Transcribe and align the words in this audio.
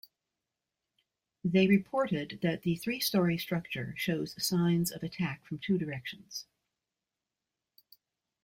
They 1.43 1.67
reported 1.67 2.39
that 2.41 2.63
the 2.63 2.75
three-story 2.75 3.37
structure 3.37 3.93
shows 3.99 4.33
signs 4.43 4.91
of 4.91 5.03
attack 5.03 5.45
from 5.45 5.59
two 5.59 5.77
directions. 5.77 6.47